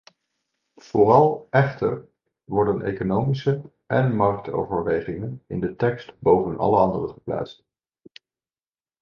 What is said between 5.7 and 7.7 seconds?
tekst boven alle andere geplaatst.